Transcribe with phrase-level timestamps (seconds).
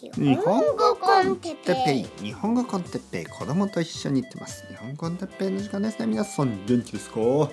[0.00, 2.24] 日本語コンテッペイ。
[2.24, 3.26] 日本語コンテッペイ。
[3.26, 4.64] 子供と一緒に行ってます。
[4.68, 7.20] 日本語コンテッペイの時間ですね皆さん元気ですか？
[7.20, 7.50] 今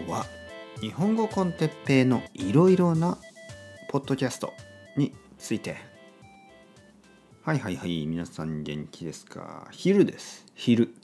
[0.00, 0.26] 日は
[0.80, 3.18] 日本語コンテッペイのいろいろな
[3.88, 4.52] ポッドキャスト
[4.96, 5.76] について。
[7.42, 8.06] はいはいはい。
[8.06, 9.66] 皆さん元気ですか？
[9.72, 10.46] 昼です。
[10.54, 10.94] 昼。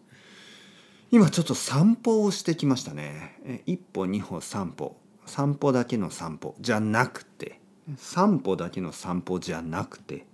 [1.11, 3.37] 今ちょっと散歩をしてきましたね。
[3.45, 4.97] え一歩二歩三歩。
[5.27, 7.61] 散歩だけの散歩じゃなくて
[7.97, 10.27] 散歩だけの散歩じゃなくて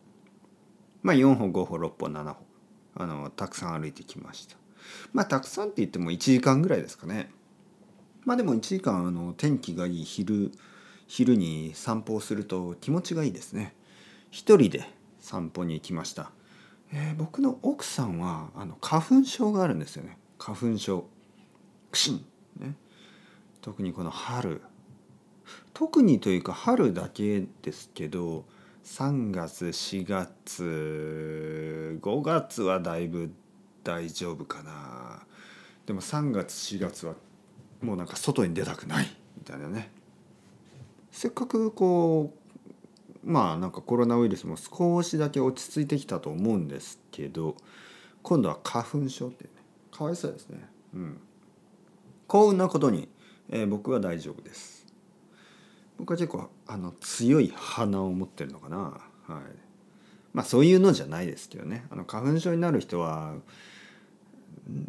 [1.03, 2.37] まあ4歩5歩6歩7歩
[2.97, 4.57] あのたくさん歩いてきました。
[5.13, 7.31] まあたくさんって言っても1時間ぐらいですかね。
[8.25, 10.51] まあでも1時間あの天気がいい昼
[11.07, 13.75] 昼に散歩をすると気持ちがいいですね。
[14.31, 14.89] 一人で
[15.21, 16.31] 散歩に行きました、
[16.93, 20.19] えー、僕の奥さんはあの花粉症があるんですよね。
[20.39, 21.07] 花粉症。
[21.91, 22.25] クシン。
[22.59, 22.75] ね。
[23.61, 24.63] 特にこの春。
[25.75, 28.45] 特にというか春だけですけど
[28.85, 33.33] 3月4月5月はだいぶ
[33.83, 35.23] 大丈夫かな。
[35.87, 37.15] でも3月4月は
[37.81, 39.91] もうなんか外に出たくないみたいなね。
[41.11, 42.33] せっかくこ
[43.25, 47.57] うまあなんかコロナウイルスも少しだけ落ち着いてきたと思うんですけど
[48.23, 49.51] 今度は花粉症ってね。
[49.91, 50.69] かわいそうですね。
[50.95, 51.21] うん。
[52.27, 53.09] 幸運なことに、
[53.49, 54.86] えー、僕は大丈夫です。
[55.99, 58.77] 僕は結構あの強い鼻を持ってるのかな。
[58.77, 59.01] はい。
[60.33, 61.87] まあそういうのじゃないですけどね。
[61.91, 63.35] あの花粉症になる人は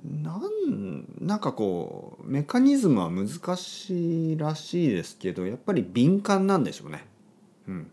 [0.03, 7.05] なんなんかこうメカニズムは難しいらしいですけどやっぱり敏感なんでしょうね。
[7.67, 7.91] うん。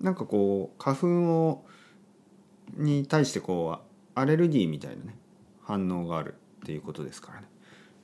[0.00, 1.06] なんかこう花粉
[1.48, 1.64] を
[2.76, 5.16] に対してこうアレルギーみたいなね
[5.62, 7.48] 反応があるっていうことですからね。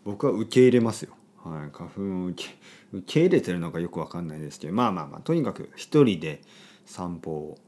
[0.05, 1.13] 僕は受け入れますよ。
[1.45, 2.51] はい、花粉を受け
[2.99, 6.41] 受け入れてるのかよく分かんないですけどまあまあまあとにかく一人で
[6.85, 7.59] 散歩を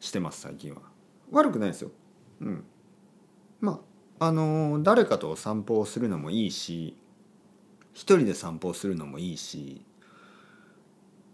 [0.00, 0.82] してます最近は。
[1.30, 1.90] 悪くないですよ。
[2.40, 2.64] うん。
[3.60, 3.80] ま
[4.18, 6.96] ああのー、誰かと散歩をするのもいいし
[7.92, 9.82] 一人で散歩をするのもいいし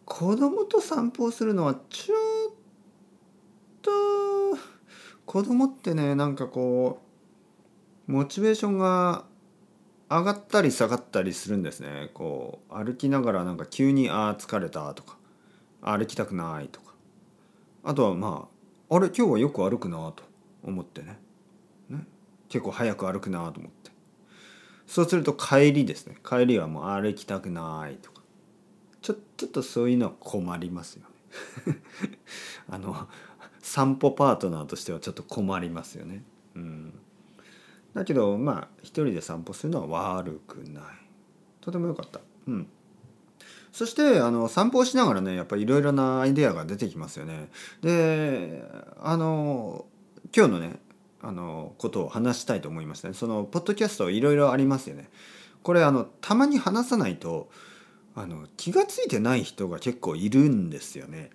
[0.05, 2.15] 子供と散歩をするのはちょ
[2.51, 2.53] っ
[3.83, 3.91] と
[5.27, 7.03] 子供ってねなんかこ
[8.09, 9.27] うモチベーションが
[10.11, 12.11] 上がったり下がったりするんですね。
[12.15, 15.17] こう歩きながらなんか急に「ああ疲れた」とか
[15.83, 16.95] 「歩きたくない」とか。
[17.85, 18.49] あとはま
[18.91, 20.23] ああれ今日はよく歩くなと
[20.63, 21.19] 思ってね。
[21.89, 22.07] ね。
[22.49, 23.91] 結構早く歩くなと思って。
[24.87, 26.17] そうすると帰りですね。
[26.27, 28.23] 帰りはもう歩きたくないとか。
[29.03, 31.05] ちょちょっとそういうのは困りますよ
[31.67, 31.83] ね。
[32.69, 33.09] あの
[33.61, 36.25] 散歩パートナーとしてはちょっと困りますよね。
[36.55, 36.99] うん。
[37.99, 40.85] だけどまあ一人で散歩するのは悪くない。
[41.61, 42.21] とても良かった。
[42.47, 42.67] うん。
[43.73, 47.49] そしてあの散歩をしながらねやっぱりいろいろなアイデアが出てきますよね。
[47.83, 48.65] で
[49.01, 49.87] あの
[50.35, 50.81] 今日のね
[51.21, 53.15] あのことを話したいと思いましたね。
[53.15, 55.09] そのポッドキャストいろいろありますよね。
[55.63, 57.51] これあのたまに話さないと
[58.15, 61.31] あの気が付いてない人が結構いるんですよね。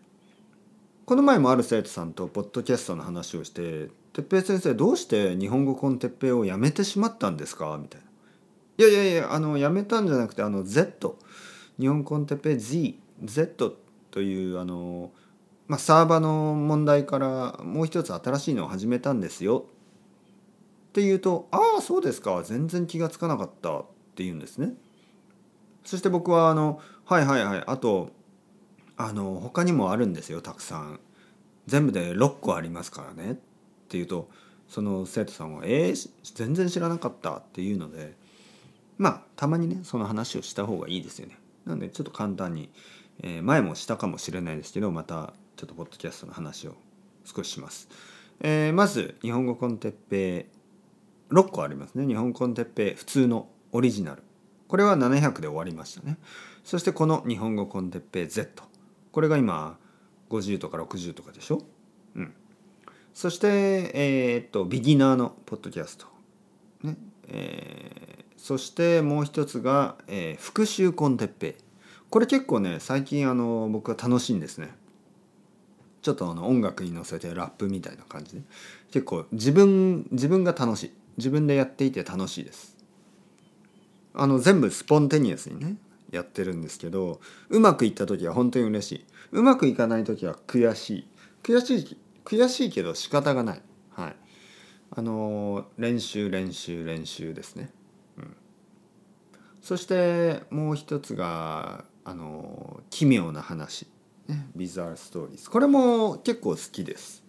[1.06, 8.08] この前もある生徒さんとポッドキャストの話をして哲平先生どうして日本語コンテッペをやめてしまったんですか?」みたいな
[8.86, 11.18] 「いやいやいやあのやめたんじゃなくてあの Z
[11.80, 13.74] 日本コンテッペ ZZ
[14.12, 15.12] というあの、
[15.68, 19.66] まあ、サーバーの問題からもう一つ新しいのを始めたんですよ」
[20.90, 22.44] って言うと「ああそうですか。
[22.44, 23.84] 全然気が付かなかった」っ
[24.16, 24.76] て言うんですね。
[25.84, 27.64] そして僕はあの「はいはいはい。
[27.66, 28.12] あと
[28.96, 31.00] あの他にもあるんですよたくさん。
[31.66, 33.40] 全部で6個ありますからね」
[33.94, 34.28] っていうと
[34.68, 38.16] その生徒さんは「えー、全然知らなかった」っていうので
[38.98, 41.38] まあたまにねその話をした方がいいですよね。
[41.66, 42.72] なのでちょっと簡単に、
[43.22, 46.76] えー、前もしたかもしれないですけどまたちょっとポッドキャストの話を
[47.24, 47.88] 少しします。
[48.40, 50.48] えー、まず日本語コンテッペ
[51.32, 52.08] イ6個ありますね。
[52.08, 54.24] 日本コンテッペイ普通のオリジナル。
[54.68, 56.18] これは700で終わりましたね。
[56.64, 58.64] そしてこの日本語コンテッペイ Z。
[59.12, 59.78] これが今
[60.32, 61.62] 50とか60とかでしょ？
[63.14, 63.48] そして、
[63.94, 66.08] えー、っとビギナーのポッドキャスト、
[66.82, 66.98] ね。
[67.28, 71.56] えー、そしてもう一つが、えー、復習コンテッペ
[72.10, 74.70] これ結構ね最近あの僕は楽しいんですね。
[76.02, 78.42] ちょっとあの音楽に乗せてラップみたいな感じで。
[78.92, 80.94] 結構自分自分が楽しい。
[81.18, 82.76] 自分でやっていて楽しいです。
[84.14, 85.78] あの全部スポンテニアスにね
[86.12, 87.20] やってるんですけど
[87.50, 89.06] うまくいった時は本当に嬉しい。
[89.32, 91.08] うまくいかない時は悔しい。
[91.42, 93.62] 悔しい悔しいけど仕方がない。
[93.92, 94.16] はい。
[94.96, 97.72] あの練習練習練習ですね。
[98.18, 98.36] うん。
[99.62, 103.88] そしてもう一つがあの奇妙な話、
[104.28, 105.50] ね、ビザールストーリーズ。
[105.50, 107.24] これも結構好きです。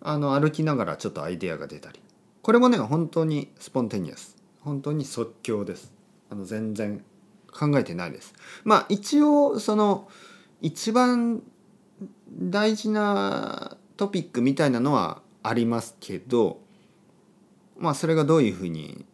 [0.00, 2.00] あの歩きながらちょっとアイデアが出たり
[2.42, 5.92] これもね本当にスポンテニアス本当に即興です
[6.30, 7.04] あの全然
[7.52, 10.08] 考えてないですまあ一応その
[10.60, 11.42] 一番
[12.30, 16.60] 大事なトピックみたいなのはありますけど
[17.76, 19.04] まあそれがどういうふうに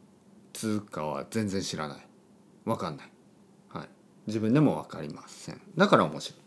[0.53, 2.07] 続くかは全然知らない。
[2.65, 3.11] 分かんない、
[3.69, 3.89] はい、
[4.27, 5.61] 自分でも分かりません。
[5.77, 6.41] だから面白い。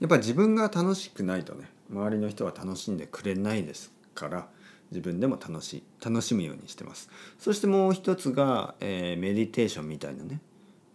[0.00, 4.48] やっぱ自分が楽しくないとね周りの人は楽しんでくれないですから
[4.90, 7.10] 自分でも楽しい楽しむようにしてます。
[7.38, 10.40] そしてもう一つが、えー、メディテーションみたいなね、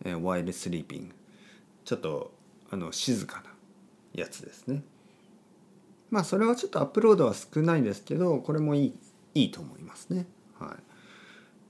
[0.06, 1.16] えー、ワイルスリーピング
[1.86, 2.34] ちょっと
[2.72, 3.52] あの静かな
[4.14, 4.84] やつですね。
[6.14, 8.94] まあそれはちょっとアップロードは少ないですけどこれもいい
[9.34, 10.28] いいと思いますね。
[10.60, 10.78] は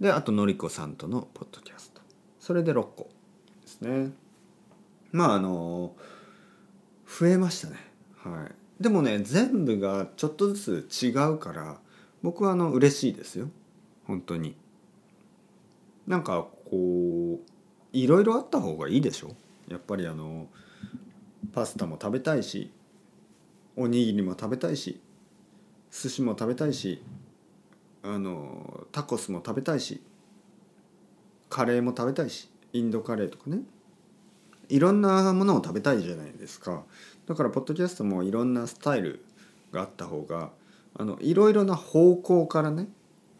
[0.01, 0.03] い。
[0.03, 2.01] であとのりこさんとのポッドキャスト。
[2.41, 3.09] それで6個
[3.61, 4.11] ですね。
[5.13, 5.95] まああの
[7.07, 7.77] 増えましたね。
[8.17, 8.83] はい。
[8.83, 11.77] でもね全部がちょっとずつ違うから
[12.21, 13.49] 僕はあの嬉しいですよ。
[14.05, 14.57] 本当に。
[16.05, 17.39] なんかこう
[17.93, 19.33] いろいろあった方がいいでしょ？
[19.69, 20.47] やっぱりあの
[21.53, 22.73] パスタも食べたいし
[23.75, 25.01] おにぎりも食べたいし
[25.91, 27.01] 寿司も食べたいし
[28.03, 30.01] あのタコスも食べたいし
[31.49, 33.59] カレーも食べたいしインドカレーとかね。
[34.69, 36.83] いろんなものを食べたいじゃないですか。
[37.27, 39.23] だからポッドキャストもいろんなスタイル
[39.71, 40.49] があった方が
[40.95, 42.87] あのいろいろな方向からね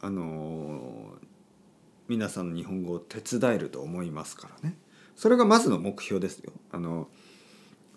[0.01, 1.15] あの
[2.07, 4.75] 皆さんの日本語を手伝えると思いますからね。
[5.15, 6.51] それがまずの目標ですよ。
[6.71, 7.07] あの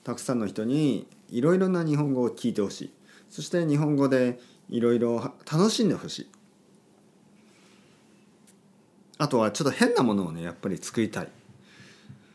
[0.02, 2.92] たくさんの人にいろいろな日本語を聞いてほしい。
[3.30, 4.38] そして日本語で
[4.68, 6.30] いろいろ楽しんでほしい。
[9.18, 11.28] あとはちょっと変なものをねやっぱり作りたい。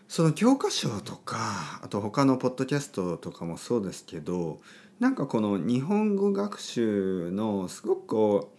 [0.08, 4.60] その教科書とかあと他のポッドキャストとかもそうですけど
[5.00, 8.52] なんかこの日本語学習のすごくこ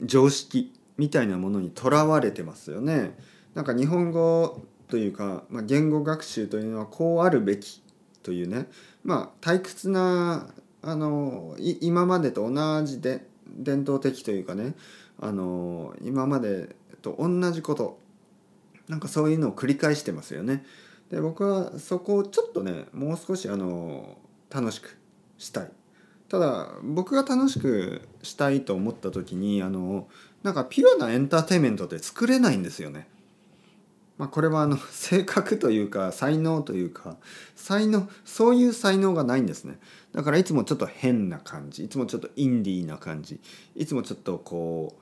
[0.00, 3.16] う常識みたいなものにとらわれてますよね。
[3.54, 7.81] なんか日本語というか、まあ、言語学習というのはこうあるべき
[8.22, 8.68] というね
[9.04, 10.48] まあ退屈な
[10.82, 14.74] あの今までと同じで伝統的というかね
[15.20, 17.98] あの今までと同じこと
[18.88, 20.64] なんかそういうのを繰り返してますよね。
[21.10, 24.18] で僕はそこをちょっとねもう少しあの
[24.50, 24.98] 楽しく
[25.38, 25.70] したい。
[26.28, 30.08] ただ僕が楽しくしたいと思った時にあの
[30.42, 33.06] なんかピュアなエンターテインメントって作れないんですよね。
[34.22, 37.16] まあ、これはあの 性格というか才能というか
[37.56, 39.80] 才能そういう才能がないんですね。
[40.12, 43.40] だからいつもちょっと変な感じいつもちょっとインディーな感じ
[43.74, 45.00] いつもちょっとこう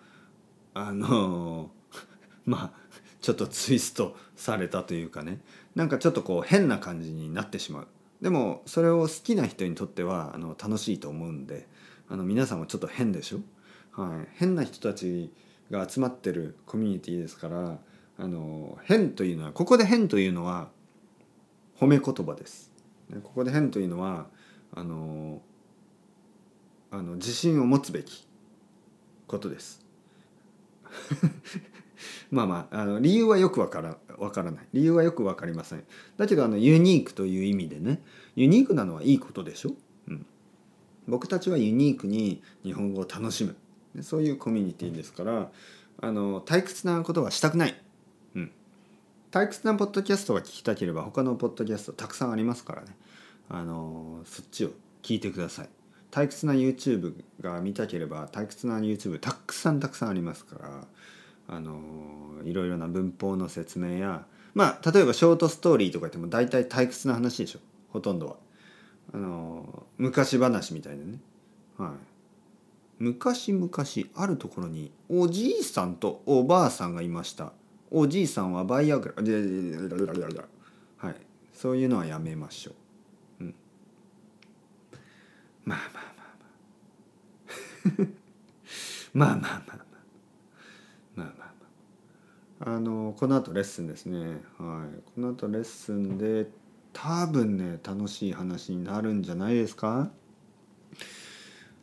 [0.72, 1.70] あの
[2.46, 5.43] まあちょっとツイストされたというかね。
[5.75, 7.87] なんかちょっとこう変な感じになってしまう。
[8.22, 11.69] でもそれを好きな人にとってはあの楽しいと思うんで
[12.08, 13.40] あの皆さんもちょっと変でしょ、
[13.93, 15.31] はい、変な人たち
[15.70, 17.78] が集まってるコミュニティですから
[18.20, 20.69] あの変というのはここで変というのは
[21.78, 22.70] 褒め言葉です。
[23.22, 24.26] ここで変というのは
[24.75, 25.40] あの
[26.90, 28.26] あの自信を持つべき
[29.26, 29.84] ことです。
[32.31, 34.67] まあまああの理由はよくわからわからない。
[34.75, 35.84] 理由はよく分かりません。
[36.19, 38.02] だけどあのユニークという意味でね
[38.37, 39.72] ユニークなのはいいことでしょ、
[40.08, 40.26] うん、
[41.08, 43.56] 僕たちはユニークに日本語を楽しむ。
[44.03, 45.50] そういうコミュニティですから
[46.00, 47.82] あの退屈なことはしたくない、
[49.31, 52.89] 退屈なポッドキャストが聞きたければ他のポッドキャストたくさんありますからね
[53.49, 54.70] あのそっちを
[55.03, 55.69] 聞いてください
[56.10, 60.87] 退屈な YouTube が見たければ退屈な YouTube たくさんたくさんありますから
[61.49, 67.60] あのいろいろな文法の説明やまあ例えばショートストーリーとか言っても大体退屈な話でしょ
[67.91, 68.37] ほとんどは。
[69.13, 71.19] あの昔話みたいなね。
[71.77, 71.91] はい、
[72.99, 73.70] 昔々
[74.15, 77.53] あるところにおじいさんとおばあさんがいました。
[77.91, 79.23] おじいさんはバイアグラ
[80.99, 81.17] はい
[81.53, 82.73] そういうのはやめましょ
[83.41, 83.55] う、うん、
[85.65, 86.23] まあまあま
[87.93, 88.06] あ
[89.13, 89.77] まあまあまあまあまあ
[91.17, 91.44] まあまあま
[92.73, 96.47] ああのこの後レッスンですねはいこの後レッスンで
[96.93, 100.11] 多分ね楽しい話になるんじゃないですか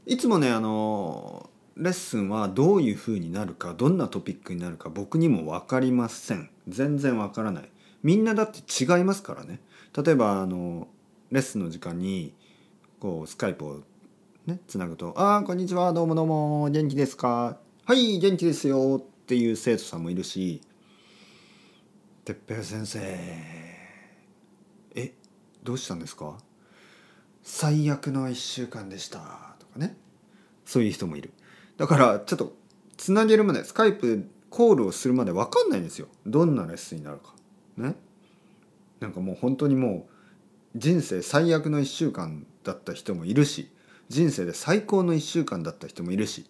[0.06, 6.50] いつもねあのレッスンはどういう風になるかどんなトピックになるか僕にも分かりません。
[6.68, 7.70] 全然分からない。
[8.02, 9.60] みんなだって違いますからね。
[9.96, 10.88] 例えばあの
[11.32, 12.34] レッスンの時間に
[13.00, 13.82] こうスカイプを
[14.48, 20.62] ねつなぐと「ああこんにちはどうもどうも元気ですかはい元気ですよ」っていう生徒さんもいるし
[22.26, 23.00] 「哲平先生
[24.96, 25.14] え
[25.64, 26.38] どうしたんですか?」
[27.44, 29.20] 「最悪の1週間でした」
[29.60, 29.96] とかかね。
[30.66, 31.32] そういう人もいる。
[31.78, 32.54] だからちょっと
[32.98, 36.08] つなげるまでスカイプコールをするまで分かんないんですよ。
[36.26, 37.34] どんなレッスンになるか。
[37.78, 37.96] ね。
[39.00, 40.08] なんかもう本当にも
[40.76, 43.72] う人生最悪の1週間だった人もいるし
[44.10, 46.50] 人生で最高の1週間だった人もいるし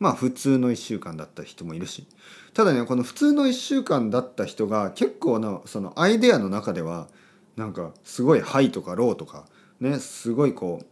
[0.00, 2.06] まあ普通の1週間だった人もいるし。
[2.52, 7.08] ただねこの普通の1週間だった人が結構なそのアイデアの中では
[7.56, 9.46] なんかすごいハイとかローとか
[9.80, 10.86] ねすごいこう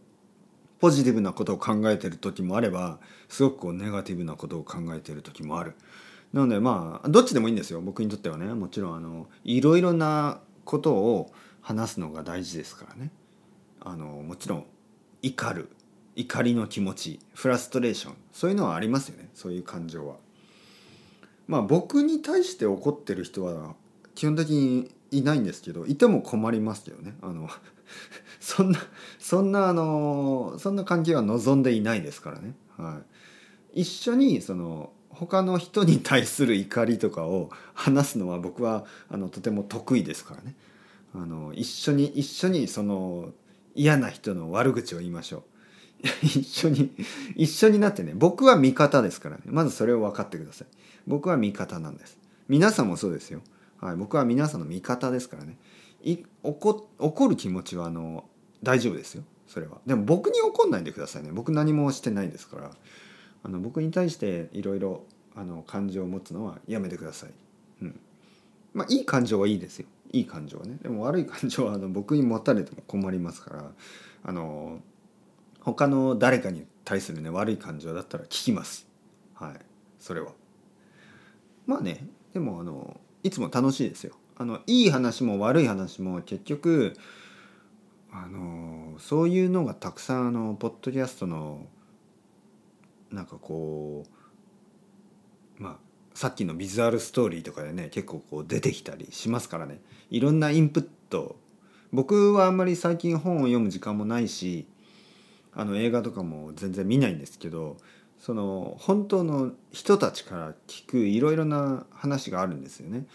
[0.83, 2.99] ポジティブなことを考えてる時もあれば
[3.29, 5.75] すごくこうネガティブなことを考えてる時もある。
[6.33, 13.11] なのでまあどっちでもいいんですよ僕にとってはねもちろんあのいろいろなことを話すのが大事ですからね
[13.79, 14.65] あのもちろん
[15.21, 15.69] 怒る
[16.17, 20.17] 怒りの気持ちフラストレーションそういうのはありますよねそういう感情は。
[21.47, 23.75] まあ僕に対して怒ってる人は
[24.15, 27.47] 基本的にいないんですけどいても困りますけどねあの
[28.39, 28.79] そんな
[29.19, 32.55] そんなあのそんな関係は望んでいないですからね。
[32.77, 33.01] は
[33.73, 40.55] い、一緒にその他の人に対する怒りとかを話すのは僕はあのとても得意ですからね。
[41.15, 43.31] あの一緒に一緒にその
[43.75, 45.43] 嫌な人の悪口を言いましょう。
[46.21, 46.91] 一緒に
[47.35, 49.43] 一緒になってね僕は味方ですからね。
[49.45, 50.67] まずそれを分かってください。
[51.07, 52.17] 僕は味方なんです。
[52.49, 53.41] 皆さんもそうですよ、
[53.79, 55.57] はい、僕は皆さんの味方ですからね。
[56.43, 58.25] 怒怒る気持ちはあの
[58.61, 59.23] 大丈夫ですよ。
[59.47, 59.77] それは。
[59.85, 61.31] でも僕に怒んないでくださいね。
[61.31, 62.71] 僕何もしてないですから。
[63.43, 65.03] あの僕に対していろいろ
[65.67, 67.31] 感情を持つのはやめてください、
[67.81, 67.99] うん、
[68.73, 69.87] まあいい感情はいいですよ。
[70.11, 70.77] いい感情はね。
[70.81, 73.71] でも悪い感情はあの僕に持たれても困りますから。
[74.25, 74.79] あの
[75.59, 78.87] 他の誰かに対するね悪い感情だったら聞きます。
[79.33, 79.53] はい。
[79.99, 80.31] それは。
[81.65, 82.07] まあね。
[82.33, 84.15] でもあのいつも楽しいですよ。
[84.35, 86.95] あのいい話も悪い話も結局
[88.11, 91.65] あのそういうのがたくさんあのポッドキャストの
[93.11, 94.05] なんかこ
[95.59, 95.77] うまあ
[96.13, 101.35] さっきのビジュアルストーリーとかでね結構こう出てきたりしますからねいろんなインプット
[101.91, 104.67] 僕はあんまり最近本を読む時間もないし
[105.55, 107.77] あの映画とかも全然見ないんですけど
[108.19, 113.05] その本当の人たちから聞くいろいろな話があるんですよね。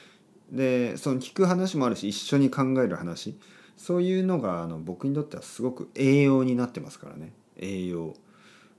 [0.50, 3.38] でその聞く話もあるし一緒に考える話
[3.76, 8.14] そういうのがあの僕にとってはすごく栄養になってますからね栄養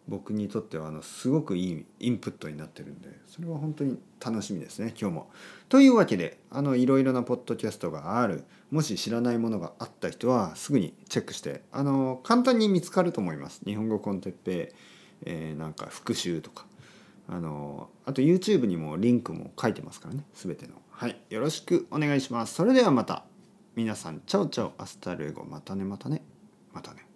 [0.08, 5.30] 僕にとってはあのすごくいいインプットになってるんでそれは本当に楽しみですね今日も。
[5.70, 13.62] というわけであのいろいろなポッドキャストがあるもし知らないものがあった人はすぐにチェックしてあの簡単に見つかると思います。
[13.66, 14.74] 日本語 con Teppei
[15.26, 16.66] えー、なんか復習とか
[17.28, 20.74] あのあと YouTube にもリンクも書いてますからね全ての。
[21.00, 22.56] はいよろしくお願いします。
[22.56, 23.24] それではまた
[23.74, 26.22] 皆さん ciao ciao hasta luego またねまたね
[26.74, 27.09] またね。